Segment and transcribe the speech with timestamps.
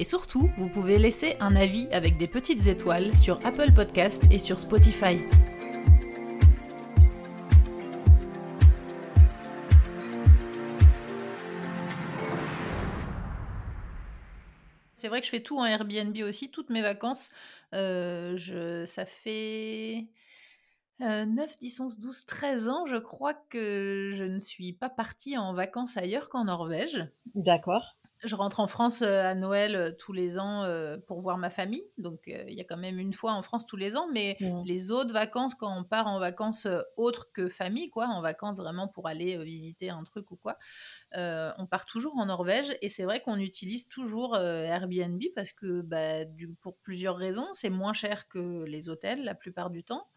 [0.00, 4.38] Et surtout, vous pouvez laisser un avis avec des petites étoiles sur Apple Podcast et
[4.38, 5.18] sur Spotify.
[14.94, 17.28] C'est vrai que je fais tout en Airbnb aussi, toutes mes vacances.
[17.74, 20.06] Euh, ça fait
[21.00, 25.52] 9, 10, 11, 12, 13 ans, je crois que je ne suis pas partie en
[25.52, 27.06] vacances ailleurs qu'en Norvège.
[27.34, 27.99] D'accord.
[28.22, 30.66] Je rentre en France à Noël tous les ans
[31.06, 31.84] pour voir ma famille.
[31.96, 34.08] Donc, il y a quand même une fois en France tous les ans.
[34.12, 34.64] Mais Mmh.
[34.64, 36.66] les autres vacances, quand on part en vacances
[36.98, 40.58] autres que famille, quoi, en vacances vraiment pour aller visiter un truc ou quoi,
[41.14, 42.76] on part toujours en Norvège.
[42.82, 47.70] Et c'est vrai qu'on utilise toujours Airbnb parce que, bah, du, pour plusieurs raisons, c'est
[47.70, 50.08] moins cher que les hôtels la plupart du temps.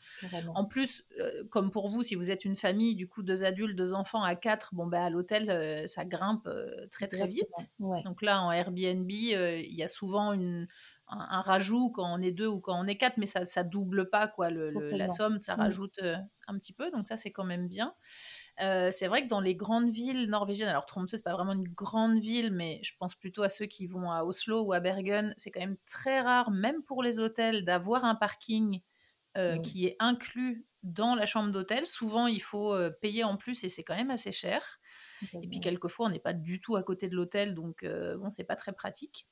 [0.54, 3.76] En plus, euh, comme pour vous, si vous êtes une famille, du coup, deux adultes,
[3.76, 7.70] deux enfants à quatre, bon, bah, à l'hôtel, euh, ça grimpe euh, très, très vite.
[7.80, 8.04] Ouais.
[8.04, 10.68] Donc là, en Airbnb, euh, il y a souvent une,
[11.08, 13.64] un, un rajout quand on est deux ou quand on est quatre, mais ça ça
[13.64, 15.56] double pas quoi, le, le- la somme, ça Mm.
[15.56, 16.92] rajoute euh, un petit peu.
[16.92, 17.96] Donc ça, c'est quand même bien.
[18.62, 21.68] Euh, c'est vrai que dans les grandes villes norvégiennes, alors Tromsø, c'est pas vraiment une
[21.68, 25.34] grande ville, mais je pense plutôt à ceux qui vont à Oslo ou à Bergen,
[25.38, 28.82] c'est quand même très rare, même pour les hôtels, d'avoir un parking
[29.38, 29.62] euh, Mm.
[29.64, 31.88] qui est inclus dans la chambre d'hôtel.
[31.88, 34.80] Souvent, il faut euh, payer en plus et c'est quand même assez cher.
[35.42, 38.44] Et puis quelquefois, on n'est pas du tout à côté de l'hôtel, donc bon, c'est
[38.44, 39.26] pas très pratique.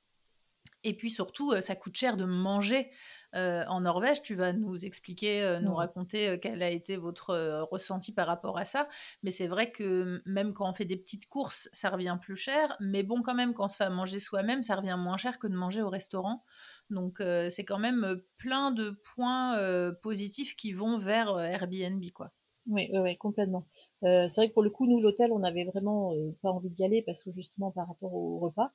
[0.86, 2.90] Et puis surtout, ça coûte cher de manger
[3.36, 4.22] euh, en Norvège.
[4.22, 8.58] Tu vas nous expliquer, euh, nous raconter euh, quel a été votre ressenti par rapport
[8.58, 8.88] à ça.
[9.24, 12.76] Mais c'est vrai que même quand on fait des petites courses, ça revient plus cher.
[12.80, 15.40] Mais bon, quand même, quand on se fait à manger soi-même, ça revient moins cher
[15.40, 16.44] que de manger au restaurant.
[16.92, 22.04] Donc euh, c'est quand même plein de points euh, positifs qui vont vers euh, Airbnb,
[22.14, 22.32] quoi.
[22.68, 23.66] Oui, ouais, ouais, complètement.
[24.04, 27.02] C'est vrai que pour le coup, nous, l'hôtel, on n'avait vraiment pas envie d'y aller
[27.02, 28.72] parce que justement, par rapport au repas,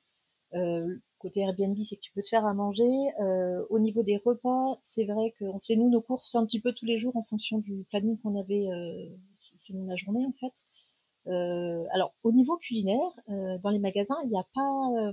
[1.27, 2.89] côté Airbnb, c'est que tu peux te faire à manger.
[3.19, 6.71] Euh, au niveau des repas, c'est vrai qu'on faisait, nous, nos courses un petit peu
[6.71, 9.09] tous les jours en fonction du planning qu'on avait euh,
[9.59, 10.65] selon la journée, en fait.
[11.27, 15.11] Euh, alors, au niveau culinaire, dans les magasins, il n'y a pas...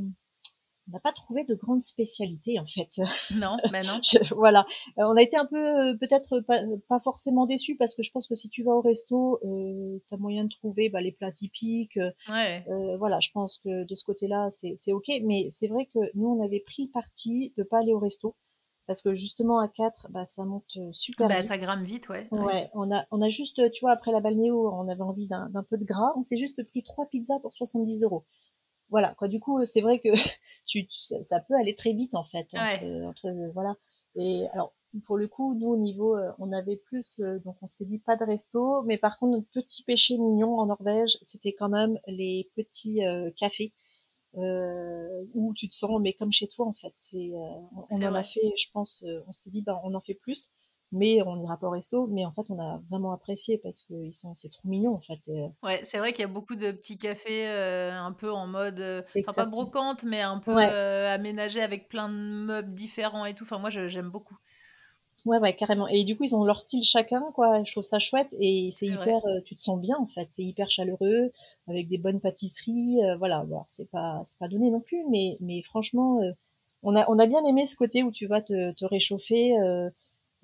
[0.88, 3.00] on n'a pas trouvé de grande spécialité, en fait.
[3.36, 4.00] Non, bah non.
[4.02, 4.66] Je- voilà.
[4.98, 8.10] Euh, on a été un peu euh, peut-être pas, pas forcément déçus parce que je
[8.10, 11.12] pense que si tu vas au resto, euh, tu as moyen de trouver bah, les
[11.12, 11.96] plats typiques.
[11.96, 12.64] euh, Ouais.
[12.68, 15.06] euh, voilà, je pense que de ce côté-là, c'est c'est ok.
[15.24, 18.34] Mais c'est vrai que nous, on avait pris parti de pas aller au resto
[18.86, 21.46] parce que justement à 4, bah, ça monte super Bah, vite.
[21.48, 22.28] ça grimpe vite, ouais.
[22.30, 25.48] Ouais, on a, on a juste, tu vois, après la balnéo, on avait envie d'un
[25.48, 26.12] d'un peu de gras.
[26.16, 28.24] On s'est juste pris trois pizzas pour 70 euros.
[28.94, 29.26] Voilà, quoi.
[29.28, 30.08] Du coup, c'est vrai que
[30.66, 33.04] tu, tu- ça, ça peut aller très vite, en fait, entre, Ouais.
[33.06, 33.74] entre, euh, voilà.
[34.16, 34.72] Et alors,
[35.04, 37.98] pour le coup, nous, au niveau, euh, on avait plus, euh, donc on s'était dit
[37.98, 41.98] pas de resto, mais par contre, notre petit péché mignon en Norvège, c'était quand même
[42.06, 43.72] les petits euh, cafés
[44.36, 46.92] euh, où tu te sens, mais comme chez toi, en fait.
[46.94, 47.60] C'est, euh,
[47.90, 50.50] on, en a fait, je pense, euh, on s'était dit, bah, on en fait plus,
[50.92, 52.06] mais on n'ira pas au resto.
[52.08, 55.00] Mais en fait, on a vraiment apprécié parce que ils sont, c'est trop mignon, en
[55.00, 55.20] fait.
[55.30, 58.46] euh, Ouais, c'est vrai qu'il y a beaucoup de petits cafés euh, un peu en
[58.46, 62.74] mode, euh, enfin pas brocante, mais un peu Ouais, euh, aménagé avec plein de meubles
[62.74, 63.44] différents et tout.
[63.44, 64.36] Enfin, moi, je- j'aime beaucoup.
[65.24, 65.88] Ouais, ouais, carrément.
[65.88, 67.62] Et du coup, ils ont leur style chacun, quoi.
[67.64, 70.26] Je trouve ça chouette et c'est hyper, tu te sens bien en fait.
[70.30, 71.32] C'est hyper chaleureux,
[71.66, 72.98] avec des bonnes pâtisseries.
[73.18, 73.44] voilà.
[73.66, 76.20] C'est pas, c'est pas donné non plus, mais, mais franchement,
[76.82, 79.54] on a, on a bien aimé ce côté où tu vas te, te réchauffer,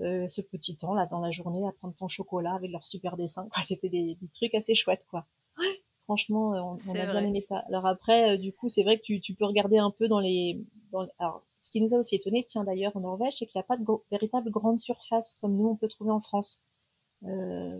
[0.01, 3.17] euh, ce petit temps là dans la journée à prendre ton chocolat avec leur super
[3.17, 3.49] dessin.
[3.53, 3.63] Quoi.
[3.63, 5.27] C'était des, des trucs assez chouettes, quoi.
[6.05, 7.59] Franchement, euh, on, a bien aimé ça.
[7.69, 10.19] Alors après, euh, du coup, c'est vrai que tu, tu peux regarder un peu dans
[10.19, 10.61] les,
[10.91, 13.61] dans, alors, ce qui nous a aussi étonné, tiens d'ailleurs en Norvège, c'est qu'il n'y
[13.61, 16.65] a pas de véritable grande surface comme nous on peut trouver en France.
[17.27, 17.79] Euh,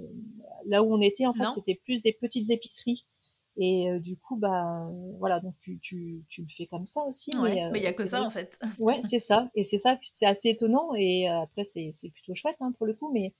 [0.67, 1.51] là où on était, en fait, Non?
[1.51, 3.05] c'était plus des petites épiceries.
[3.61, 4.91] Et euh, du coup, bah
[5.21, 7.93] voilà, donc tu, tu, tu le fais comme ça aussi, mais euh, il y a
[7.93, 8.59] que ça vrai en fait.
[8.79, 9.51] Ouais, c'est ça.
[9.55, 10.95] Et c'est ça, c'est assez étonnant.
[10.97, 13.13] Et euh, après, c'est plutôt chouette hein, pour le coup.
[13.13, 13.35] Mais,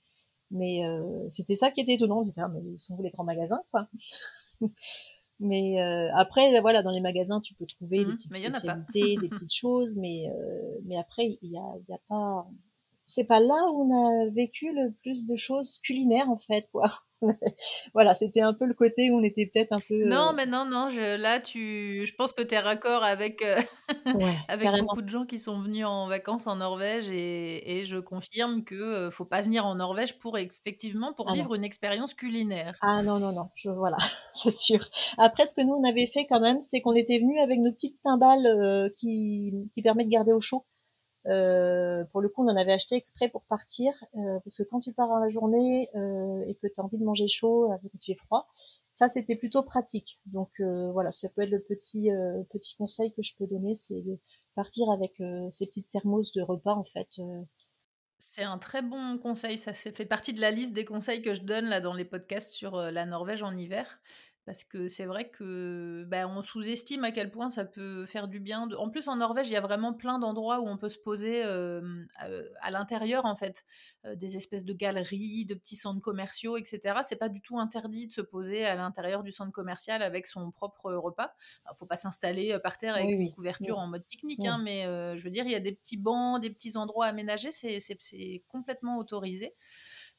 [0.51, 0.83] mais
[1.29, 2.21] c'était ça qui était étonnant.
[2.23, 3.89] On était, ah, mais ils sont où les grands magasins, quoi.
[5.39, 5.81] Mais
[6.15, 9.95] après, voilà, dans les magasins, tu peux trouver des Mhm, petites spécialités, des petites choses.
[9.97, 10.25] Mais,
[10.85, 12.47] mais après, il y a, il y a pas.
[13.11, 17.03] C'est pas là où on a vécu le plus de choses culinaires en fait, quoi.
[17.93, 20.05] voilà, c'était un peu le côté où on était peut-être un peu.
[20.05, 23.41] Non, euh, mais non, non, je, là, tu, je pense que tu es raccord avec,
[23.43, 23.59] euh,
[24.47, 28.63] avec beaucoup de gens qui sont venus en vacances en Norvège et, et je confirme
[28.63, 32.77] que euh, faut pas venir en Norvège pour effectivement pour ah vivre une expérience culinaire.
[32.81, 33.97] Ah non, non, non, je, voilà,
[34.33, 34.79] c'est sûr.
[35.17, 37.71] Après, ce que nous on avait fait quand même, c'est qu'on était venus avec nos
[37.71, 40.65] petites timbales qui, qui permettent de garder au chaud.
[41.27, 44.79] Euh, pour le coup, on en avait acheté exprès pour partir, euh, parce que quand
[44.79, 47.91] tu pars dans la journée euh, et que tu as envie de manger chaud, avec
[47.99, 48.47] tu fait froid,
[48.91, 50.19] ça c'était plutôt pratique.
[50.25, 52.09] Donc voilà, ça peut être le petit
[52.49, 54.19] petit conseil que je peux donner, c'est de
[54.55, 57.07] partir avec ces petites thermos de repas en fait.
[58.19, 61.41] C'est un très bon conseil, ça fait partie de la liste des conseils que je
[61.41, 63.99] donne là dans les podcasts sur la Norvège en hiver.
[64.45, 68.39] Parce que c'est vrai que bah, on sous-estime à quel point ça peut faire du
[68.39, 68.67] bien.
[68.77, 71.43] En plus, en Norvège, il y a vraiment plein d'endroits où on peut se poser
[71.43, 73.65] à, l'intérieur, en fait.
[74.15, 77.01] des espèces de galeries, de petits centres commerciaux, etc.
[77.03, 80.49] C'est pas du tout interdit de se poser à l'intérieur du centre commercial avec son
[80.49, 81.33] propre repas.
[81.71, 84.85] Il faut pas s'installer par terre avec une couverture en mode pique-nique, hein, mais
[85.17, 88.97] je veux dire, il y a des petits bancs, des petits endroits aménagés, c'est complètement
[88.97, 89.53] autorisé.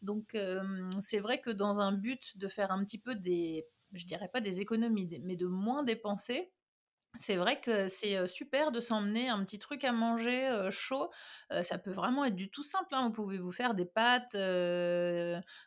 [0.01, 0.37] Donc,
[1.01, 4.41] c'est vrai que dans un but de faire un petit peu des je dirais pas
[4.41, 6.53] des économies, mais de moins dépenser,
[7.19, 11.11] c'est vrai que c'est super de s'emmener un petit truc à manger chaud.
[11.63, 12.95] ça peut vraiment être du tout simple.
[12.95, 13.09] Hein.
[13.09, 14.35] Vous pouvez vous faire des pâtes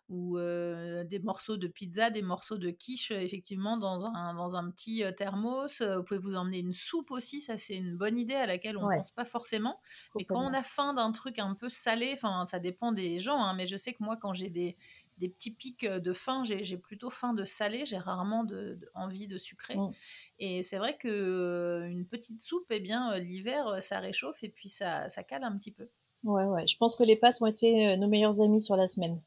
[0.10, 5.04] ou des morceaux de pizza, des morceaux de quiche, effectivement, dans un, dans un petit
[5.18, 5.84] thermos.
[5.84, 7.42] Vous pouvez vous emmener une soupe aussi.
[7.42, 9.80] Ça, c'est une bonne idée à laquelle on ne pense pas forcément.
[10.16, 13.40] Mais quand on a faim d'un truc un peu salé, enfin, ça dépend des gens,
[13.40, 14.78] hein, mais je sais que moi, quand j'ai des,
[15.18, 16.44] des petits pics de faim.
[16.46, 19.76] J'ai plutôt faim de salé, j'ai rarement de, envie de sucré.
[19.76, 19.92] Mmh.
[20.40, 25.10] Et c'est vrai que une petite soupe, eh bien, l'hiver, ça réchauffe et puis ça,
[25.10, 25.90] ça cale un petit peu.
[26.24, 26.68] Ouais, ouais.
[26.68, 29.22] Je pense que les pâtes ont été nos meilleurs amis sur la semaine.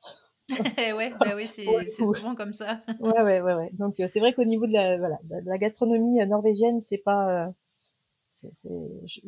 [0.79, 2.83] ouais, bah oui, c'est souvent comme ça.
[3.01, 3.71] ouais, ouais, ouais, ouais.
[3.75, 7.53] Donc c'est vrai qu'au niveau de la, voilà, de la gastronomie norvégienne, c'est pas,
[8.31, 8.49] je,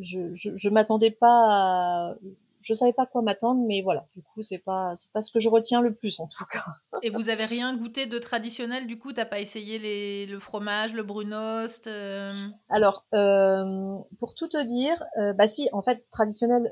[0.01, 2.15] je, je, je m'attendais pas à
[2.63, 4.07] je savais pas quoi m'attendre, mais voilà.
[4.15, 6.65] Du coup, c'est pas c'est pas ce que je retiens le plus en tout cas.
[7.03, 10.93] Et vous avez rien goûté de traditionnel du coup T'as pas essayé les, le fromage,
[10.93, 12.33] le brunost euh?
[12.69, 16.69] Alors, euh, pour tout te dire, euh, bah si, en fait, traditionnel.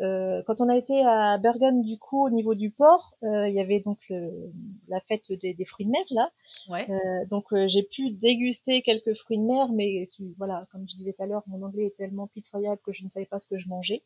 [0.46, 3.81] quand on a été à Bergen, du coup, au niveau du port, il y avait
[3.81, 3.99] donc
[4.88, 6.31] la fête des, fruits de mer là.
[6.69, 6.87] Ouais.
[7.31, 11.26] donc j'ai pu déguster quelques fruits de mer, mais voilà, comme je disais tout à
[11.26, 14.02] l'heure, mon anglais est tellement pitoyable que je ne savais pas ce que je mangeais.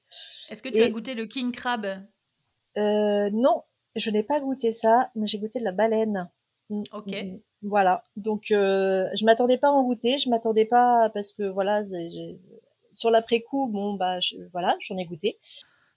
[0.50, 1.71] Est-ce que tu as goûté le king crab?
[2.78, 3.62] Euh, non,
[3.96, 6.30] je n'ai pas goûté ça, mais j'ai goûté de la baleine.
[6.70, 7.12] Mm, ok.
[7.12, 8.04] Mm, voilà.
[8.16, 10.18] Donc, euh, je m'attendais pas à en goûter.
[10.18, 11.82] Je m'attendais pas parce que voilà,
[12.92, 14.18] sur l'après-coup, bon bah
[14.52, 15.38] voilà, j'en ai goûté.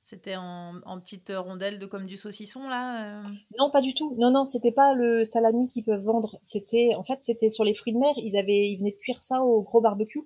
[0.03, 3.21] C'était en, en petite rondelle de comme du saucisson là.
[3.21, 3.23] Euh?
[3.57, 4.15] Non, pas du tout.
[4.19, 6.37] Non, non, c'était pas le salami qu'ils peuvent vendre.
[6.43, 8.13] C'était, en fait, c'était sur les fruits de mer.
[8.17, 10.21] Ils avaient, ils venaient de cuire ça au gros barbecue.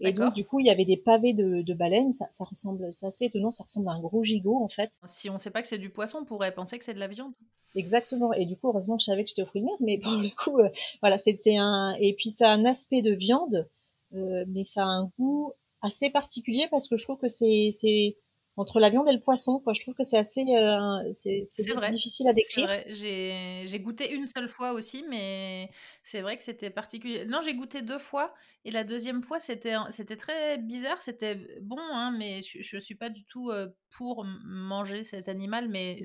[0.00, 2.12] Et donc, du coup, il y avait des pavés de, de baleines.
[2.12, 3.50] Ça, ça ressemble, c'est assez étonnant.
[3.50, 4.98] Ça ressemble à un gros gigot, en fait.
[5.04, 6.98] Si on ne sait pas que c'est du poisson, on pourrait penser que c'est de
[6.98, 7.32] la viande.
[7.74, 8.32] Exactement.
[8.32, 9.76] Et du coup, heureusement que je savais que j'étais au fruit de mer.
[9.80, 10.68] Mais pour le coup, euh,
[11.00, 11.94] voilà, c'est un.
[12.00, 13.68] Et puis, ça a un aspect de viande,
[14.14, 18.16] euh, mais ça a un goût assez particulier parce que je trouve que c'est
[18.56, 19.60] entre la viande et le poisson.
[19.60, 19.72] Quoi.
[19.72, 21.42] Je trouve que c'est assez euh, c'est
[21.90, 22.68] difficile à décrire.
[22.94, 25.70] J'ai goûté une seule fois aussi, mais
[26.02, 27.24] c'est vrai que c'était particulier.
[27.26, 28.32] Non, j'ai goûté deux fois,
[28.64, 31.00] et la deuxième fois, c'était très bizarre.
[31.00, 35.68] C'était bon, hein, mais je ne suis pas du tout euh, pour manger cet animal,
[35.68, 35.98] mais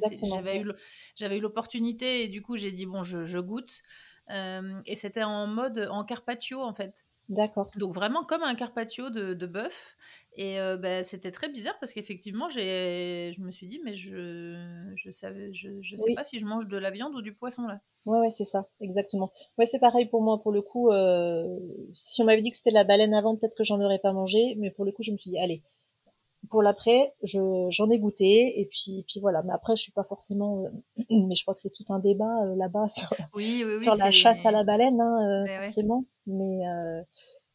[1.16, 3.82] j'avais eu l'opportunité, et du coup, j'ai dit, bon, je, je goûte.
[4.32, 7.06] Euh, et c'était en mode en carpaccio, en fait.
[7.30, 7.70] D'accord.
[7.76, 9.96] Donc vraiment comme un carpaccio de, de bœuf.
[10.42, 14.56] Et bah, c'était très bizarre parce qu'effectivement, je me suis dit, mais je
[14.96, 17.64] je savais, je, je sais pas si je mange de la viande ou du poisson
[17.64, 17.82] là.
[18.06, 19.34] Ouais, ouais, c'est ça, exactement.
[19.58, 20.42] Ouais, c'est pareil pour moi.
[20.42, 20.90] Pour le coup,
[21.94, 24.56] si on m'avait dit que c'était la baleine avant, peut-être que j'en aurais pas mangé.
[24.58, 25.62] Mais pour le coup, je me suis dit, allez,
[26.50, 28.62] pour l'après, j'en ai goûté.
[28.62, 29.44] Et puis, puis voilà.
[29.44, 30.64] Mais après, je suis pas forcément.
[31.10, 33.10] mais je crois que c'est tout un débat là-bas sur,
[33.76, 36.06] sur la chasse à la baleine, hein, forcément.
[36.28, 36.62] Mais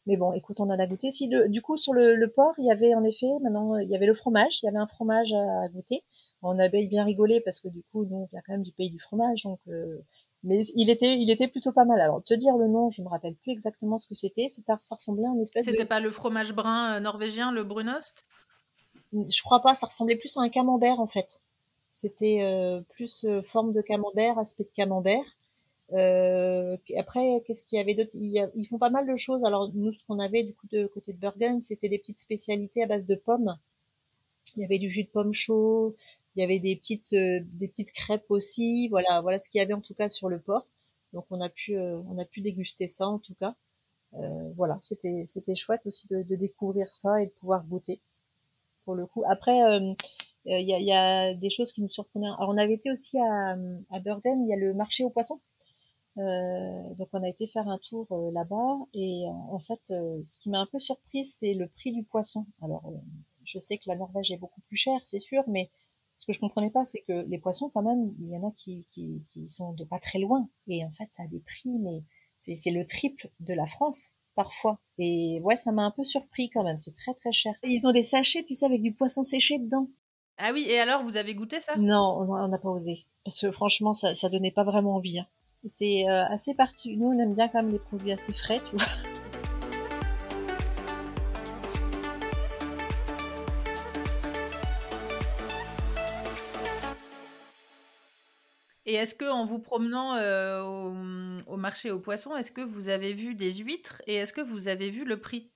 [0.07, 1.09] mais bon, écoute, on en a goûté.
[1.09, 3.95] Si du coup sur le, le, port, il y avait en effet maintenant il y
[3.95, 6.03] avait le fromage, il y avait un fromage à, goûter.
[6.43, 8.71] On avait bien rigolé parce que du coup donc il y a quand même du
[8.71, 9.97] pays du fromage, donc euh,
[10.43, 11.99] mais il était il était plutôt pas mal.
[11.99, 14.47] Alors te dire le nom, je me rappelle plus exactement ce que c'était.
[14.49, 15.65] C'était ça ressemblait à une espèce.
[15.65, 18.25] C'était pas le fromage brun euh, norvégien, le brunost?
[19.13, 19.73] Je crois pas.
[19.73, 21.41] Ça ressemblait plus à un camembert en fait.
[21.89, 25.23] C'était euh, plus forme de camembert, aspect de camembert.
[25.93, 28.11] Euh, après, qu'est-ce qu'il y avait d'autre?
[28.15, 29.43] Ils, font pas mal de choses.
[29.43, 32.83] Alors nous, ce qu'on avait du coup de côté de Bergen, c'était des petites spécialités
[32.83, 33.55] à base de pommes.
[34.55, 35.95] Il y avait du jus de pomme chaud,
[36.35, 38.89] Il y avait des petites, des petites crêpes aussi.
[38.89, 40.67] Voilà, voilà ce qu'il y avait en tout cas sur le port.
[41.13, 43.55] Donc on a pu, on a pu déguster ça en tout cas.
[44.55, 48.01] voilà, c'était, c'était chouette aussi de, de, découvrir ça et de pouvoir goûter
[48.85, 49.23] pour le coup.
[49.27, 49.57] Après,
[50.45, 52.27] il y a, y, a, des choses qui nous surprenaient.
[52.27, 53.57] Alors on avait été aussi à,
[53.91, 55.41] à Burden, il y a le marché aux poissons.
[56.17, 60.37] Euh, donc on a été faire un tour euh, là-bas et euh, en fait, ce
[60.37, 62.45] qui m'a un peu surprise, c'est le prix du poisson.
[62.61, 62.93] Alors,
[63.43, 65.69] je sais que la Norvège est beaucoup plus chère, c'est sûr, mais
[66.17, 68.51] ce que je comprenais pas, c'est que les poissons, quand même, il y en a
[68.51, 71.77] qui, qui, qui sont de pas très loin et en fait, ça a des prix,
[71.79, 72.03] mais
[72.39, 74.79] c'est le triple de la France parfois.
[74.97, 76.77] Et ouais, ça m'a un peu surpris quand même.
[76.77, 77.55] C'est très très cher.
[77.63, 79.89] Ils ont des sachets, tu sais, avec du poisson séché dedans.
[80.37, 81.77] Ah oui, et alors, vous avez goûté ça?
[81.77, 83.05] Non, on n'a pas osé.
[83.23, 85.19] Parce que franchement, ça, ça donnait pas vraiment envie.
[85.19, 85.27] Hein.
[85.71, 86.97] C'est euh, assez particulier.
[86.97, 88.85] Nous, on aime bien quand même les produits assez frais, tu vois.
[98.87, 100.61] Et est-ce que en vous promenant euh,
[101.47, 104.67] au, marché aux poissons, est-ce que vous avez vu des huîtres et est-ce que vous
[104.67, 105.49] avez vu le prix?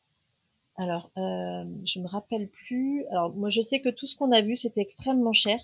[0.78, 3.06] Alors, euh, je me rappelle plus.
[3.12, 5.60] Alors, moi, je sais que tout ce qu'on a vu, c'était extrêmement cher,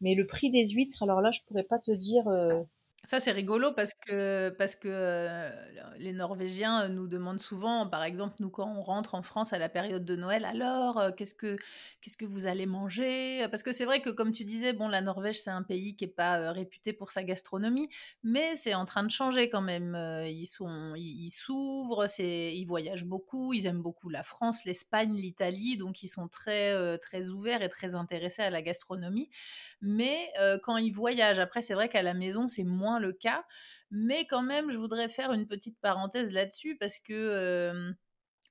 [0.00, 2.26] mais le prix des huîtres, alors là, je pourrais pas te dire.
[2.26, 2.62] Euh,
[3.04, 5.50] ça, c'est rigolo parce que, parce que euh,
[5.96, 9.68] les Norvégiens nous demandent souvent, par exemple, nous, quand on rentre en France à la
[9.68, 11.56] période de Noël, alors, euh, qu'est-ce que,
[12.18, 13.46] que vous allez manger?
[13.48, 16.04] Parce que c'est vrai que, comme tu disais, bon, la Norvège, c'est un pays qui
[16.04, 17.88] n'est pas euh, réputé pour sa gastronomie,
[18.24, 19.96] mais c'est en train de changer quand même.
[20.26, 26.02] ils sont, ils, s'ouvrent, ils voyagent beaucoup, ils aiment beaucoup la France, l'Espagne, l'Italie, donc
[26.02, 29.30] ils sont très, très ouverts et très intéressés à la gastronomie.
[29.80, 33.44] Mais quand ils voyagent, après, c'est vrai qu'à la maison, c'est moins le cas.
[33.90, 37.92] Mais quand même, je voudrais faire une petite parenthèse là-dessus parce que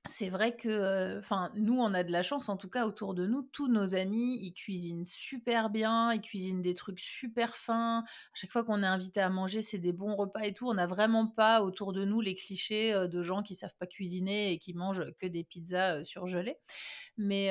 [0.08, 3.26] c'est vrai que, enfin, nous, on a de la chance, en tout cas autour de
[3.26, 8.00] nous, tous nos amis, ils cuisinent super bien, ils cuisinent des trucs super fins.
[8.00, 10.68] À chaque fois qu'on est invité à manger, c'est des bons repas et tout.
[10.68, 14.52] On n'a vraiment pas autour de nous les clichés de gens qui savent pas cuisiner
[14.52, 16.58] et qui mangent que des pizzas surgelées.
[17.18, 17.50] Mais,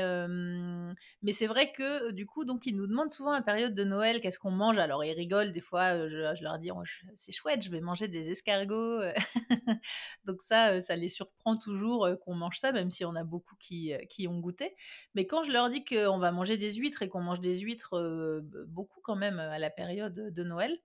[1.22, 4.22] mais c'est vrai que du coup, donc ils nous demandent souvent à période de Noël
[4.22, 4.78] qu'est-ce qu'on mange?
[4.78, 6.08] Alors ils rigolent des fois.
[6.08, 6.84] Je, leur dis oh,
[7.16, 9.02] c'est chouette, je vais manger des escargots.
[10.26, 13.94] donc ça, ça les surprend toujours qu'on mange ça, même si on a beaucoup qui,
[14.10, 14.76] qui ont goûté.
[15.16, 18.42] Mais quand je leur dis qu'on va manger des huîtres et qu'on mange des huîtres
[18.68, 20.80] beaucoup quand même à la période de Noël,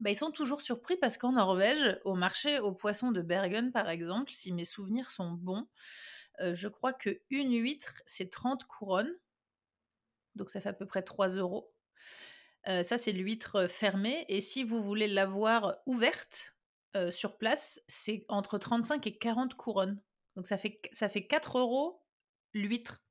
[0.00, 3.88] bah, ils sont toujours surpris parce qu'en Norvège, au marché aux poissons de Bergen, par
[3.88, 5.66] exemple, si mes souvenirs sont bons,
[6.40, 9.12] je crois que une huître, c'est 30 couronnes.
[10.36, 11.72] Donc ça fait à peu près 3 euros.
[12.64, 14.24] ça, c'est l'huître fermée.
[14.28, 16.54] Et si vous voulez l'avoir ouverte
[17.10, 20.00] sur place, c'est entre 35 et 40 couronnes.
[20.38, 22.00] Donc ça fait, ça fait 4 euros
[22.54, 23.02] l'huître.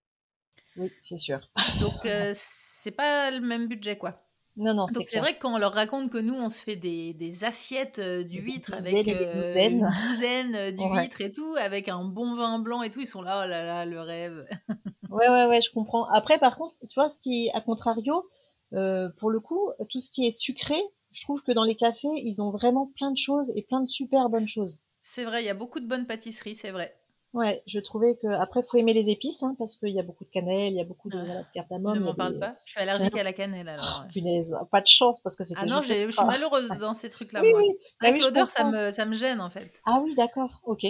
[0.78, 1.42] Oui, c'est sûr.
[1.82, 4.24] Donc c'est pas le même budget, quoi.
[4.56, 6.78] Non, non, c'est C'est vrai que quand on leur raconte que nous, on se fait
[6.78, 9.82] des, des assiettes d'huîtres avec des douzaines.
[9.82, 13.44] une douzaine d'huîtres et tout, avec un bon vin blanc et tout, ils sont là,
[13.44, 14.48] oh là là, le rêve.
[15.10, 16.06] ouais, ouais, ouais, je comprends.
[16.06, 18.26] Après, par contre, tu vois, ce qui, à contrario,
[18.74, 20.80] euh, pour le coup, tout ce qui est sucré,
[21.12, 23.86] je trouve que dans les cafés, ils ont vraiment plein de choses et plein de
[23.86, 24.80] super bonnes choses.
[25.02, 26.97] C'est vrai, il y a beaucoup de bonnes pâtisseries, c'est vrai.
[27.34, 30.24] Ouais, je trouvais que après faut aimer les épices hein, parce qu'il y a beaucoup
[30.24, 32.00] de cannelle, il y a beaucoup de, ah, cardamome.
[32.00, 32.56] Ne m'en parle pas.
[32.66, 34.04] Je suis allergique à la cannelle alors.
[34.04, 35.60] Oh, punaise, pas de chance parce que c'était.
[35.62, 37.42] Ah non, je suis malheureuse dans ces trucs-là.
[37.42, 37.70] Oui, oui.
[38.00, 39.72] Avec bah l'odeur, ça me, ça me gêne en fait.
[39.86, 40.86] Ah oui, d'accord, ok.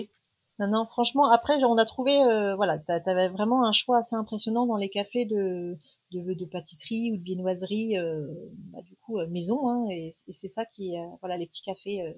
[0.59, 4.65] Non, non, franchement, après on a trouvé, euh, voilà, t'avais vraiment un choix assez impressionnant
[4.65, 5.77] dans les cafés de
[6.11, 8.25] de, de pâtisserie ou de viennoiserie, euh,
[8.71, 12.15] bah, du coup euh, maison, hein, et, c'est ça qui, voilà, les petits cafés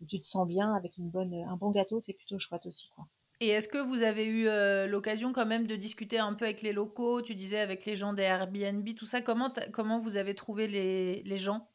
[0.00, 2.90] où tu te sens bien avec une bonne, un bon gâteau, c'est plutôt chouette aussi,
[2.94, 3.06] quoi.
[3.42, 4.46] Et est-ce que vous avez eu
[4.88, 8.12] l'occasion quand même de discuter un peu avec les locaux Tu disais avec les gens
[8.12, 9.20] des Airbnb, tout ça?
[9.20, 11.66] Comment, comment vous avez trouvé les, les gens?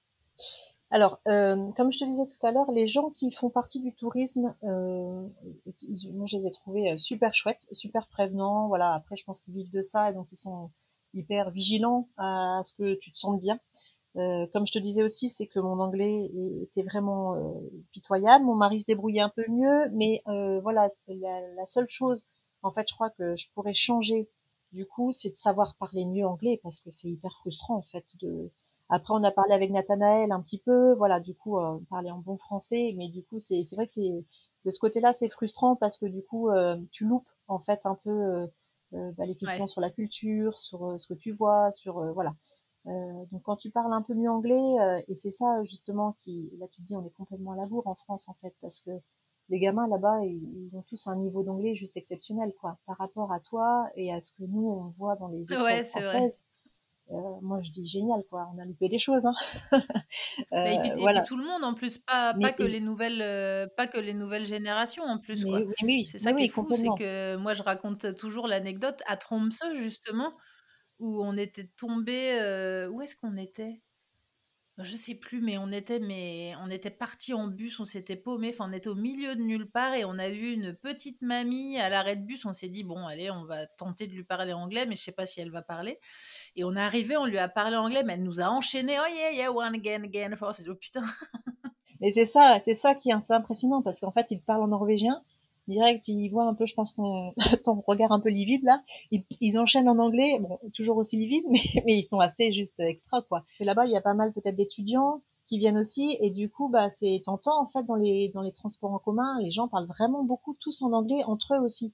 [0.91, 4.55] Alors, comme je te disais tout à l'heure, les gens qui font partie du tourisme,
[4.63, 5.27] euh,
[6.13, 8.69] moi je les ai trouvés super chouettes, super prévenants.
[8.69, 10.71] Voilà, après je pense qu'ils vivent de ça et donc ils sont
[11.13, 13.59] hyper vigilants à ce que tu te sentes bien.
[14.17, 16.31] Euh, comme je te disais aussi, c'est que mon anglais
[16.62, 17.53] était vraiment euh,
[17.91, 18.45] pitoyable.
[18.45, 22.25] Mon mari se débrouillait un peu mieux, mais euh, voilà, la, la, seule chose,
[22.63, 24.27] en fait, je crois que je pourrais changer.
[24.71, 28.05] Du coup, c'est de savoir parler mieux anglais parce que c'est hyper frustrant en fait.
[28.21, 28.51] De...
[28.89, 32.19] Après, on a parlé avec Nathanaël un petit peu, voilà, du coup, on parlait en
[32.19, 34.25] bon français, mais du coup, c'est vrai que c'est
[34.65, 36.50] de ce côté-là, c'est frustrant parce que du coup,
[36.91, 38.47] tu loupes en fait un peu
[38.91, 42.33] bah, les questions sur la culture, sur ce que tu vois, sur voilà.
[42.88, 46.50] Euh, donc quand tu parles un peu mieux anglais, euh, et c'est ça justement qui,
[46.58, 48.79] là tu te dis on est complètement à la bourre en France en fait, parce
[48.79, 48.91] que
[49.50, 53.39] les gamins là-bas, ils, ont tous un niveau d'anglais juste exceptionnel quoi, par rapport à
[53.39, 56.46] toi et à ce que nous on voit dans les écoles françaises.
[57.41, 58.50] moi, je dis génial, quoi.
[58.53, 59.25] On a loupé des choses.
[59.25, 59.36] Hein.
[60.51, 61.22] Bah, et, puis, voilà.
[61.24, 65.03] tout le monde, en plus, pas, pas que les nouvelles, pas que les nouvelles générations,
[65.03, 65.46] en plus.
[65.46, 65.62] quoi.
[65.84, 69.75] Oui, c'est ça qui est fou, c'est que moi, je raconte toujours l'anecdote à Tromsø,
[69.75, 70.34] justement,
[71.00, 72.88] où on était tombé.
[72.92, 73.82] où est-ce qu'on était?
[74.80, 78.50] Je sais plus, mais on était, mais on était parti en bus, on s'était paumé,
[78.50, 81.80] enfin on était au milieu de nulle part et on a vu une petite mamie
[81.80, 82.46] à l'arrêt de bus.
[82.46, 85.12] On s'est dit bon, allez, on va tenter de lui parler anglais, mais je sais
[85.12, 86.00] pas si elle va parler.
[86.56, 89.00] Et on est arrivé, on lui a parlé anglais, mais elle nous a enchaîné.
[89.00, 90.54] Oh yeah, yeah, one again, again, for.
[90.70, 91.04] Oh putain.
[92.00, 94.68] Mais c'est ça, c'est ça qui est assez impressionnant parce qu'en fait, il parle en
[94.68, 95.24] norvégien
[95.67, 97.33] direct, ils voient un peu, je pense qu'on
[97.63, 101.59] ton regard un peu livide là, ils, enchaînent en anglais, bon, toujours aussi livide, mais,
[101.86, 103.43] mais ils sont assez juste extra quoi.
[103.59, 106.69] Et là-bas, il y a pas mal peut-être d'étudiants qui viennent aussi, et du coup,
[106.69, 109.88] bah, c'est tentant en fait dans les dans les transports en commun, les gens parlent
[109.88, 111.93] vraiment beaucoup tous en anglais entre eux aussi.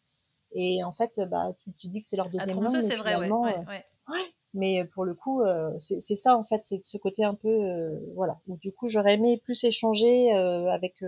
[0.55, 2.81] Et en fait, bah, tu, tu dis que c'est leur deuxième langue.
[2.81, 3.85] c'est vrai, ouais, ouais, ouais.
[4.09, 7.33] ouais mais pour le coup, euh, c'est ça en fait, c'est de ce côté un
[7.33, 8.39] peu, euh, voilà.
[8.47, 11.03] Du coup, j'aurais aimé plus échanger euh, avec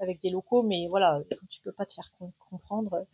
[0.00, 2.12] avec des locaux, mais voilà, tu peux pas te faire
[2.50, 3.06] comprendre.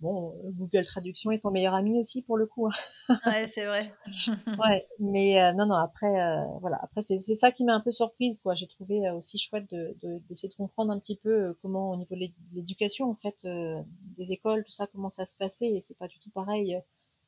[0.00, 2.66] Bon, Google Traduction est ton meilleur ami aussi pour le coup.
[2.66, 3.18] Hein.
[3.26, 3.94] ouais, c'est vrai.
[4.58, 5.74] ouais, mais non, non.
[5.74, 6.12] Après,
[6.60, 6.78] voilà.
[6.82, 8.54] Après, c'est ça qui m'a un peu surprise, quoi.
[8.54, 9.96] J'ai trouvé aussi chouette de
[10.28, 14.32] d'essayer de, de, comprendre un petit peu comment au niveau de l'éducation, en fait, des
[14.32, 15.68] écoles, tout ça, comment ça se passait.
[15.68, 16.78] Et c'est pas du tout pareil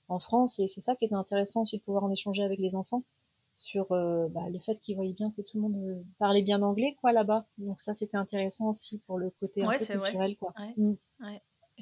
[0.08, 0.58] en France.
[0.58, 3.02] Et c'est ça qui est intéressant aussi de pouvoir en échanger avec les enfants
[3.58, 6.62] sur euh, bah, le fait qu'ils voyaient bien que tout le monde euh, parlait bien
[6.62, 7.44] anglais quoi là-bas.
[7.58, 10.54] Donc ça c'était intéressant aussi pour le côté un peu culturel quoi.
[10.76, 10.94] Mm.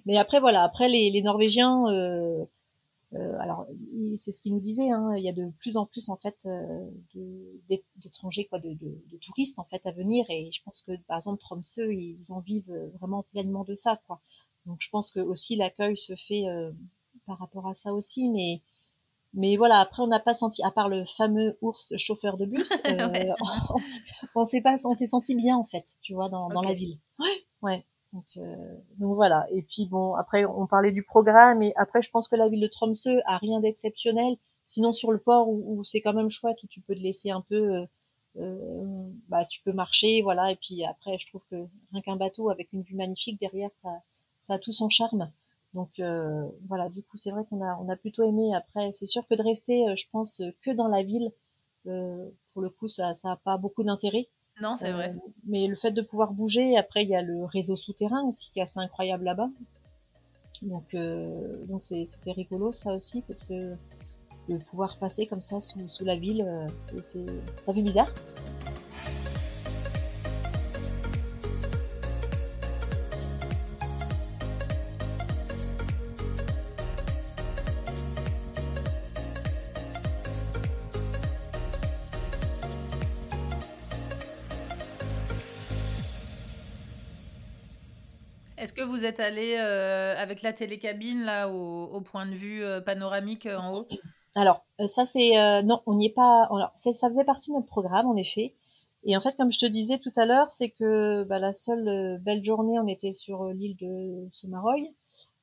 [0.07, 2.45] Mais après voilà, après les, les Norvégiens, euh,
[3.13, 3.67] euh alors
[4.17, 6.49] c'est ce qu'ils nous disaient, hein, il y a de plus en plus en fait
[7.99, 11.19] d'étrangers quoi, de, de, de, touristes en fait à venir et je pense que par
[11.19, 14.21] exemple Tromsø ils en vivent vraiment pleinement de ça quoi.
[14.65, 16.45] Donc je pense que aussi l'accueil se fait
[17.27, 18.63] par rapport à ça aussi, mais
[19.35, 22.71] mais voilà, après on n'a pas senti, à part le fameux ours chauffeur de bus,
[22.87, 23.35] euh,
[24.35, 26.99] on, s'est pas, on s'est senti bien en fait, tu vois, dans, dans la ville.
[27.19, 27.85] Ouais, ouais.
[28.13, 29.47] Donc, euh, donc voilà.
[29.51, 32.63] Et puis bon, après on parlait du programme, et après je pense que la ville
[32.63, 34.37] de Tromsø a rien d'exceptionnel.
[34.65, 37.43] Sinon sur le port où, c'est quand même chouette, où tu peux te laisser un
[37.43, 37.87] peu, euh,
[38.39, 40.51] euh, bah tu peux marcher, voilà.
[40.51, 41.57] Et puis après je trouve que
[41.93, 43.91] rien qu'un bateau avec une vue magnifique derrière, ça,
[44.41, 45.31] ça a tout son charme.
[45.77, 48.55] Donc euh, voilà, du coup, c'est vrai qu'on a, on a plutôt aimé.
[48.55, 51.31] Après, c'est sûr que de rester, euh, je pense, que dans la ville,
[51.87, 54.27] euh, pour le coup, ça n'a pas beaucoup d'intérêt.
[54.63, 55.15] Non, c'est vrai.
[55.45, 58.59] Mais le fait de pouvoir bouger, après, il y a le réseau souterrain aussi qui
[58.59, 59.51] est assez incroyable là-bas.
[60.63, 60.97] Donc,
[61.69, 63.75] donc c'était rigolo ça aussi parce que
[64.49, 67.03] de pouvoir passer comme ça sous, sous la ville, c'est,
[67.61, 68.09] ça fait bizarre.
[89.07, 93.79] Êtes allé euh, avec la télécabine là au, point de vue euh, panoramique euh, en
[93.79, 93.89] haut?
[94.35, 96.45] Alors ça c'est non, on n'y est pas.
[96.51, 98.55] Alors, ça faisait partie de notre programme en effet.
[99.05, 102.19] Et en fait, comme je te disais tout à l'heure, c'est que bah, la seule
[102.21, 104.89] belle journée, on était sur l'île de Somaroy.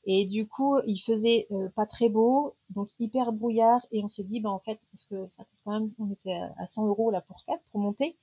[0.05, 3.81] Et du coup, il faisait pas très beau, donc hyper brouillard.
[3.91, 6.37] Et on s'est dit, bah en fait, parce que ça coûte quand même, on était
[6.59, 8.17] à 100 euros là pour quatre pour monter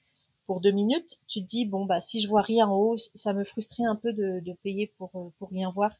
[0.50, 3.32] pour deux minutes, tu te dis bon bah si je vois rien en haut, ça
[3.32, 5.92] me frustrait un peu de, payer pour euh, pour rien voir.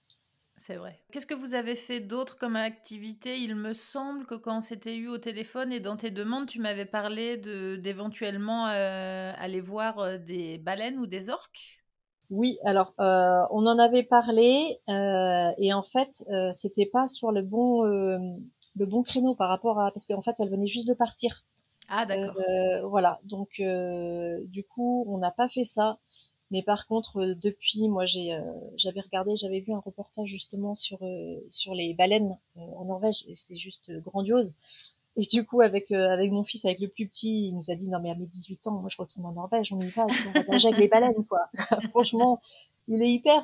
[0.57, 1.01] C'est vrai.
[1.13, 3.39] Qu'est-ce que vous avez fait d'autre comme activité?
[3.39, 6.59] Il me semble que quand on s'était eu au téléphone et dans tes demandes, tu
[6.59, 11.81] m'avais parlé de d'éventuellement euh, aller voir euh, des baleines ou des orques?
[12.29, 18.87] Oui, alors on en avait parlé et en fait c'était pas sur le bon le
[18.87, 21.45] bon créneau par rapport à parce qu'en fait elle venait juste de partir.
[21.91, 22.37] Ah d'accord.
[22.49, 25.99] Euh, voilà, donc euh, du coup, on n'a pas fait ça.
[26.53, 28.37] Mais par contre, euh, depuis, moi, j'ai,
[28.77, 31.01] j'avais regardé, j'avais vu un reportage justement sur
[31.51, 34.53] sur les baleines en Norvège, et c'est juste grandiose.
[35.17, 37.89] Et du coup, avec avec mon fils, avec le plus petit, il nous a dit
[37.91, 40.31] non mais à mes 18 ans, moi je retourne en Norvège, on y va, on
[40.33, 41.51] va nager avec les baleines quoi.
[41.91, 42.41] Franchement,
[42.87, 43.43] il est hyper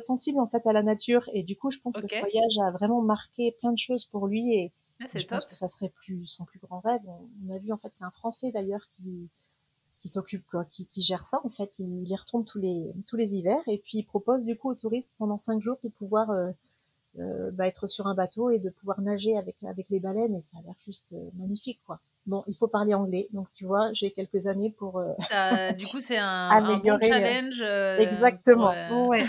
[0.00, 2.70] sensible en fait à la nature, et du coup, je pense que ce voyage a
[2.72, 6.24] vraiment marqué plein de choses pour lui et ah, je pense que ça serait plus
[6.24, 7.02] son plus grand rêve.
[7.06, 9.28] On, a vu en fait, c'est un Français d'ailleurs qui
[9.98, 11.78] qui s'occupe quoi, qui, qui, gère ça en fait.
[11.78, 14.70] Il, il, y retourne tous les tous les hivers et puis il propose du coup
[14.70, 16.50] aux touristes pendant cinq jours de pouvoir euh,
[17.18, 20.42] euh, bah, être sur un bateau et de pouvoir nager avec avec les baleines et
[20.42, 21.98] ça a l'air juste euh, magnifique quoi.
[22.26, 24.98] Bon, il faut parler anglais, donc tu vois, j'ai quelques années pour.
[24.98, 27.62] Euh, du coup, c'est un, un bon challenge.
[28.00, 28.70] Exactement.
[29.06, 29.24] Ouais.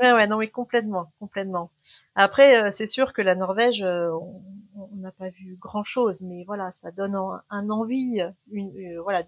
[0.00, 1.70] ouais, ouais, non, mais complètement, complètement.
[2.14, 4.40] Après, c'est sûr que la Norvège, on,
[4.76, 7.16] on n'a pas vu grand chose, mais voilà, ça donne
[7.50, 9.24] un, envie, une, euh, voilà,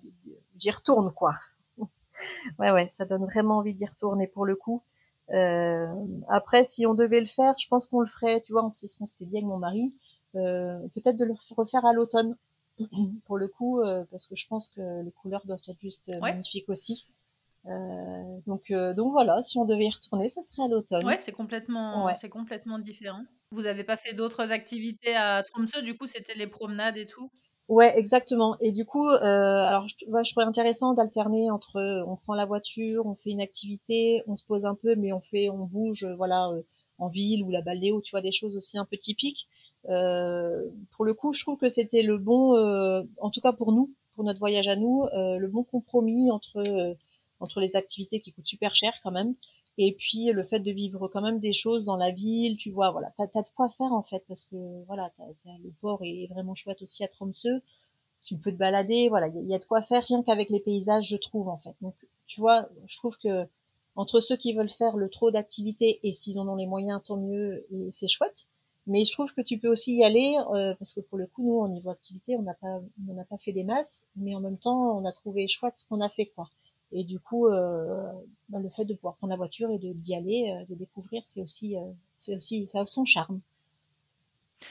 [0.58, 1.32] j'y retourne quoi.
[2.58, 4.82] ouais, ouais, ça donne vraiment envie d'y retourner pour le coup.
[5.30, 5.86] Euh,
[6.28, 8.40] après, si on devait le faire, je pense qu'on le ferait.
[8.40, 9.94] Tu vois, on s'était dit avec mon mari,
[10.36, 12.36] euh, peut-être de le refaire à l'automne
[13.26, 16.68] pour le coup, euh, parce que je pense que les couleurs doivent être juste magnifiques
[16.68, 17.08] aussi.
[17.68, 21.04] Euh, donc, euh, donc voilà, si on devait y retourner, ça serait à l'automne.
[21.04, 23.24] Ouais, c'est complètement, c'est complètement différent.
[23.50, 27.30] Vous avez pas fait d'autres activités à Tromsø, du coup, c'était les promenades et tout?
[27.68, 28.56] Ouais, exactement.
[28.60, 29.20] Et du coup, euh,
[29.66, 34.22] alors je, je trouvais intéressant d'alterner entre on prend la voiture, on fait une activité,
[34.26, 36.50] on se pose un peu, mais on fait, on bouge, voilà,
[36.98, 39.48] en ville ou la balnéo, tu vois, des choses aussi un peu typiques.
[39.82, 42.56] pour le coup, je trouve que c'était le bon,
[43.20, 46.62] en tout cas pour nous, pour notre voyage à nous, le bon compromis entre
[47.40, 49.34] entre les activités qui coûtent super cher quand même,
[49.78, 52.90] et puis le fait de vivre quand même des choses dans la ville, tu vois,
[52.90, 55.12] voilà, t'as as de quoi faire en fait, parce que voilà,
[55.46, 57.60] le port est vraiment chouette aussi à Tromsø,
[58.22, 61.08] tu peux te balader, voilà, il y, a de quoi faire rien qu'avec les paysages,
[61.08, 61.74] je trouve en fait.
[61.80, 61.94] Donc,
[62.26, 63.46] tu vois, je trouve que
[63.96, 67.16] entre ceux qui veulent faire le trop d'activités et s'ils en ont les moyens, tant
[67.16, 68.46] mieux, et c'est chouette.
[68.86, 71.42] Mais je trouve que tu peux aussi y aller euh, parce que pour le coup,
[71.42, 74.40] nous, au niveau activité, on n'a pas, on n'a pas fait des masses, mais en
[74.40, 76.48] même temps, on a trouvé chouette ce qu'on a fait, quoi.
[76.92, 78.12] Et du coup, euh,
[78.48, 81.42] bah, le fait de pouvoir prendre la voiture et d'y aller, euh, de découvrir, c'est
[81.42, 81.80] aussi, euh,
[82.16, 83.40] c'est aussi, ça a son charme.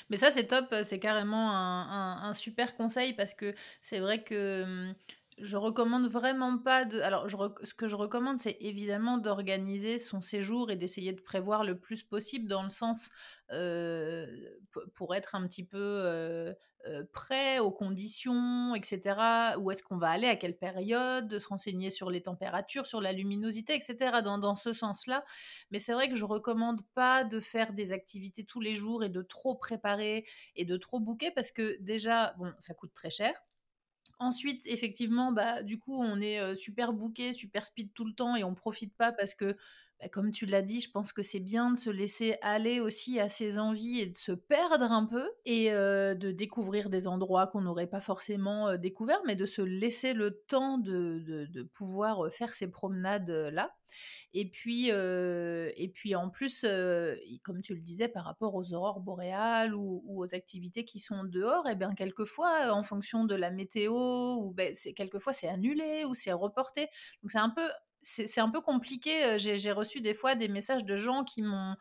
[0.10, 4.64] Mais ça, c'est top, c'est carrément un, un, super conseil parce que c'est vrai que
[4.64, 4.96] hum,
[5.38, 7.00] je recommande vraiment pas de.
[7.02, 11.64] Alors, je ce que je recommande, c'est évidemment d'organiser son séjour et d'essayer de prévoir
[11.64, 13.12] le plus possible dans le sens
[14.96, 16.54] pour être un petit peu
[17.14, 19.56] prêt aux conditions, etc.
[19.60, 23.02] Où est-ce qu'on va aller, à quelle période, de se renseigner sur les températures, sur
[23.02, 24.22] la luminosité, etc.
[24.24, 25.24] Dans, dans ce sens-là.
[25.72, 29.10] Mais c'est vrai que je recommande pas de faire des activités tous les jours et
[29.10, 33.34] de trop préparer et de trop bouquer parce que déjà, bon, ça coûte très cher.
[34.20, 38.44] Ensuite, effectivement, bah, du coup, on est super booké, super speed tout le temps et
[38.44, 39.56] on profite pas parce que,
[40.00, 43.20] bah, comme tu l'as dit, je pense que c'est bien de se laisser aller aussi
[43.20, 47.62] à ses envies et de se perdre un peu et de découvrir des endroits qu'on
[47.62, 53.30] n'aurait pas forcément découverts, mais de se laisser le temps de, pouvoir faire ces promenades
[53.30, 53.76] là.
[54.34, 58.74] Et puis, euh, et puis en plus, euh, comme tu le disais, par rapport aux
[58.74, 63.36] aurores boréales ou, aux activités qui sont dehors, et eh bien quelquefois, en fonction de
[63.36, 66.82] la météo, ou ben, quelquefois c'est annulé ou c'est reporté.
[67.24, 67.68] Donc c'est un peu
[68.10, 69.38] c'est un peu compliqué.
[69.38, 71.76] J'ai reçu des fois des messages de gens qui m'ont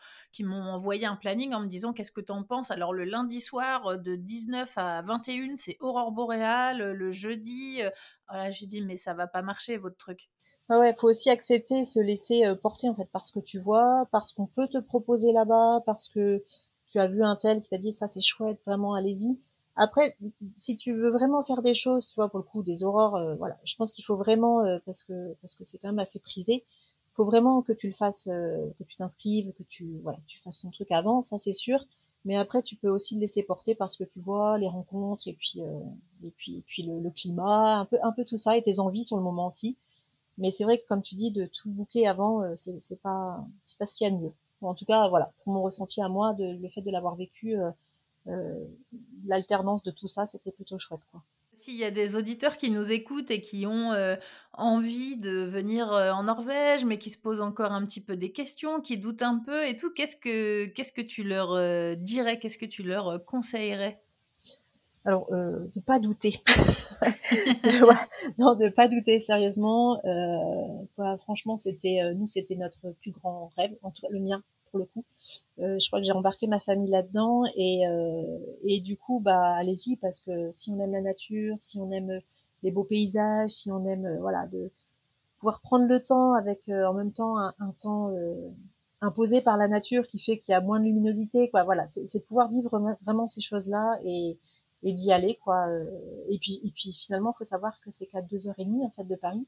[0.53, 2.71] envoyé un planning en me disant qu'est-ce que tu en penses?
[2.73, 6.93] Alors le lundi soir de 19 à 21, c'est aurore boréale.
[6.93, 7.81] Le jeudi,
[8.29, 10.29] voilà, j'ai dit mais ça va pas marcher votre truc.
[10.69, 14.09] Ah ouais, faut aussi accepter, se laisser porter en fait par ce que tu vois,
[14.11, 16.43] parce qu'on peut te proposer là-bas, parce que
[16.89, 19.39] tu as vu un tel qui t'a dit ça c'est chouette, vraiment allez-y.
[19.77, 20.17] Après,
[20.57, 23.35] si tu veux vraiment faire des choses, tu vois pour le coup des aurores, euh,
[23.37, 26.19] voilà, je pense qu'il faut vraiment euh, parce que parce que c'est quand même assez
[26.21, 26.65] prisé,
[27.15, 30.71] faut vraiment que tu le fasses, que tu t'inscrives, que tu voilà, tu fasses ton
[30.71, 31.85] truc avant, ça c'est sûr.
[32.25, 35.35] Mais après, tu peux aussi te laisser porter parce que tu vois les rencontres et
[35.35, 35.61] puis
[36.25, 38.81] et puis et puis le, le, climat, un peu un peu tout ça et tes
[38.81, 39.77] envies sur le moment aussi.
[40.39, 43.45] Mais c'est vrai que comme tu dis, de tout bouquer avant, euh, c'est, c'est pas,
[43.63, 44.33] c'est pas ce qu'il y a de mieux.
[44.61, 47.59] en tout cas, voilà, pour mon ressenti à moi, de, le fait de l'avoir vécu,
[47.59, 47.71] euh, euh,
[49.27, 51.23] l'alternance de tout ça, c'était plutôt chouette, quoi.
[51.53, 53.93] S'il y a des auditeurs qui nous écoutent et qui ont
[54.53, 58.83] envie de venir en Norvège, mais qui se posent encore un petit peu des questions,
[58.83, 62.67] qui doutent un peu et tout, qu'est-ce que, qu'est-ce que tu leur dirais, qu'est-ce que
[62.67, 64.03] tu leur conseillerais?
[65.07, 66.41] Alors, euh, de pas douter.
[68.39, 70.01] non, de pas douter sérieusement.
[70.05, 74.43] Euh, franchement, c'était euh, nous, c'était notre plus grand rêve, en tout cas le mien
[74.77, 75.05] le coup.
[75.59, 79.55] Euh, je crois que j'ai embarqué ma famille là-dedans et euh, et du coup, bah
[79.57, 82.21] allez-y parce que si on aime la nature, si on aime
[82.63, 84.71] les beaux paysages, si on aime voilà de
[85.39, 88.11] pouvoir prendre le temps avec en même temps un, temps
[89.03, 92.27] imposé par la nature qui fait qu'il y a moins de luminosité quoi voilà c'est
[92.27, 94.39] pouvoir vivre vraiment ces choses là et
[94.93, 95.67] d'y aller quoi.
[95.69, 95.85] Euh,
[96.29, 98.91] et puis et puis finalement, faut savoir que c'est qu'à deux heures et demie en
[98.91, 99.47] fait de Paris.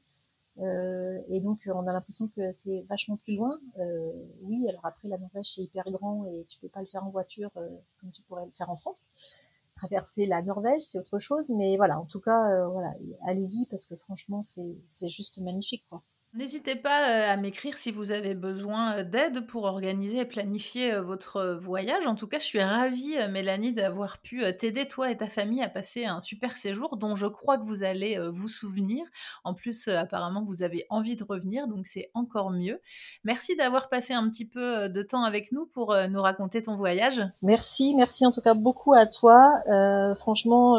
[0.61, 3.59] Euh, et donc on a l'impression que c'est vachement plus loin.
[3.79, 7.05] Euh, oui, alors après la Norvège c'est hyper grand et tu peux pas le faire
[7.05, 7.69] en voiture euh,
[7.99, 9.07] comme tu pourrais le faire en France.
[9.75, 12.93] Traverser la Norvège c'est autre chose, mais voilà, en tout cas voilà,
[13.25, 16.03] allez-y parce que franchement c'est c'est juste magnifique quoi.
[16.35, 20.93] N'hésitez pas euh, à m'écrire si vous avez besoin euh, d'aide pour organiser et planifier
[20.93, 22.05] euh, votre voyage.
[22.05, 25.69] En tout cas, je suis ravie, Mélanie, d'avoir pu t'aider, toi et ta famille, à
[25.69, 29.03] passer un super séjour dont je crois que vous allez vous souvenir.
[29.43, 32.79] En plus, apparemment, vous avez envie de revenir, donc c'est encore mieux.
[33.23, 37.21] Merci d'avoir passé un petit peu de temps avec nous pour nous raconter ton voyage.
[37.41, 39.61] Merci, merci en tout cas beaucoup à toi.
[40.19, 40.77] franchement,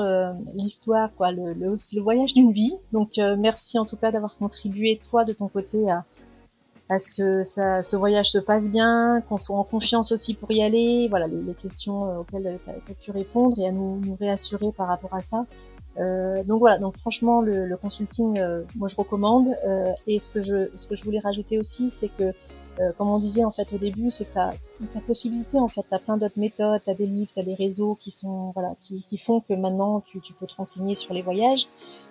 [0.54, 2.74] l'histoire, quoi, le, voyage d'une vie.
[2.92, 6.04] Donc, merci en tout cas d'avoir contribué, toi, de côté à,
[6.98, 10.62] ce que ça, ce voyage se passe bien, qu'on soit en confiance aussi pour y
[10.62, 14.88] aller, voilà les, questions euh, auxquelles tu as, pu répondre et à nous, réassurer par
[14.88, 15.46] rapport à ça.
[15.98, 19.48] Euh, donc voilà, donc franchement le, consulting, euh, moi je recommande.
[19.66, 22.32] Euh, et ce que je ce que je voulais rajouter aussi, c'est que
[22.80, 26.16] euh, comme on disait en fait au début, c'est que possibilité en fait, t'as plein
[26.16, 29.52] d'autres méthodes, t'as des livres, t'as des réseaux qui sont voilà qui, qui font que
[29.54, 31.68] maintenant tu, tu peux te renseigner sur les voyages.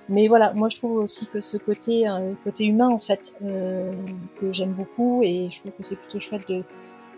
[0.10, 3.94] Mais voilà, moi je trouve aussi que ce côté euh, côté humain en fait euh,
[4.40, 6.64] que j'aime beaucoup et je trouve que c'est plutôt chouette de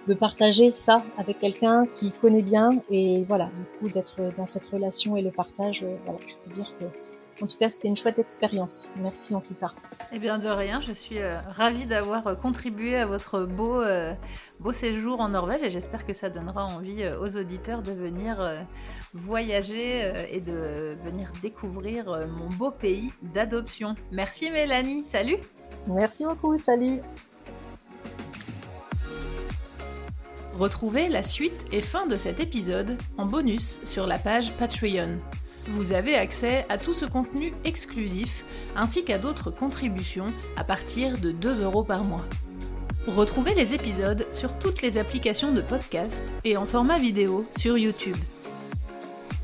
[0.07, 4.65] de partager ça avec quelqu'un qui connaît bien et voilà du coup d'être dans cette
[4.67, 5.85] relation et le partage.
[6.05, 6.85] Voilà, je peux dire que
[7.41, 8.89] en tout cas, c'était une chouette expérience.
[9.01, 9.71] Merci en tout cas.
[10.13, 10.81] Eh bien, de rien.
[10.81, 14.13] Je suis euh, ravie d'avoir euh, contribué à votre beau, euh,
[14.59, 18.65] beau séjour en Norvège et j'espère que ça donnera envie aux auditeurs de venir
[19.13, 23.95] voyager et de venir découvrir mon beau pays d'adoption.
[24.11, 25.05] Merci Mélanie.
[25.05, 25.37] Salut.
[25.87, 26.57] Merci beaucoup.
[26.57, 27.01] Salut.
[30.53, 35.17] Retrouvez la suite et fin de cet épisode en bonus sur la page Patreon.
[35.67, 38.43] Vous avez accès à tout ce contenu exclusif
[38.75, 42.25] ainsi qu'à d'autres contributions à partir de 2 euros par mois.
[43.07, 48.17] Retrouvez les épisodes sur toutes les applications de podcast et en format vidéo sur YouTube.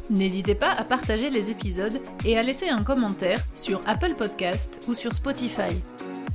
[0.09, 4.93] N'hésitez pas à partager les épisodes et à laisser un commentaire sur Apple Podcast ou
[4.93, 5.81] sur Spotify.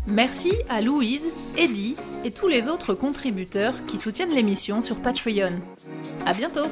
[0.06, 5.60] Merci à Louise, Eddie et tous les autres contributeurs qui soutiennent l'émission sur Patreon.
[6.26, 6.66] À bientôt!